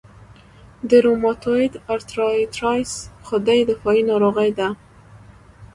د 0.89 0.91
روماتویید 1.05 1.73
ارترایټرایټس 1.93 2.93
خودي 3.25 3.59
دفاعي 3.69 4.01
ناروغي 4.11 4.51
ده. 4.59 4.67